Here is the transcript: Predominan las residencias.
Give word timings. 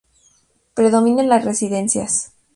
Predominan 0.73 1.29
las 1.29 1.45
residencias. 1.45 2.33